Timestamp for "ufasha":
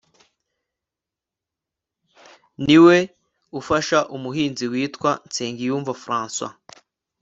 3.59-3.99